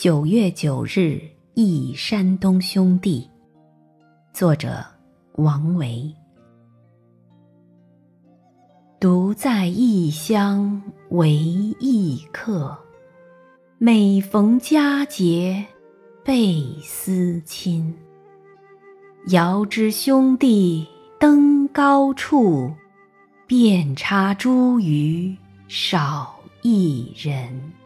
[0.00, 1.20] 九月九日
[1.54, 3.28] 忆山东兄弟。
[4.32, 4.86] 作者
[5.32, 6.14] 王维。
[9.00, 11.32] 独在异乡为
[11.80, 12.78] 异客
[13.78, 15.66] 每逢佳节
[16.22, 17.92] 倍思亲。
[19.30, 20.86] 遥知兄弟
[21.18, 22.72] 登高处
[23.48, 25.36] 遍插茱萸
[25.66, 27.77] 少一人。